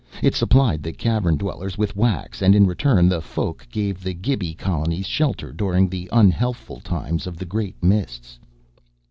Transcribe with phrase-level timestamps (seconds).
[0.23, 4.55] It supplied the cavern dwellers with wax, and in return the Folk gave the Gibi
[4.55, 8.39] colonies shelter during the unhealthful times of the Great Mists.